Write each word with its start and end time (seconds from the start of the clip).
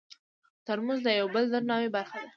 ترموز 0.65 0.99
د 1.03 1.07
یو 1.19 1.27
بل 1.33 1.43
د 1.49 1.51
درناوي 1.53 1.89
برخه 1.97 2.15
ده. 2.23 2.27